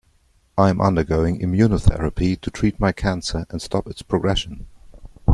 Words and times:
I 0.57 0.71
am 0.71 0.81
undergoing 0.81 1.39
immunotherapy 1.41 2.41
to 2.41 2.49
treat 2.49 2.79
my 2.79 2.91
cancer 2.91 3.45
and 3.51 3.61
stop 3.61 3.85
its 3.85 4.01
progression. 4.01 4.65